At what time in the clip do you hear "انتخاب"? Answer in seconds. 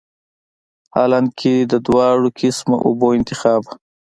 3.17-3.63